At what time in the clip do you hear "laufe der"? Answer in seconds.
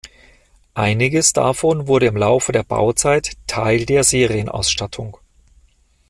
2.17-2.63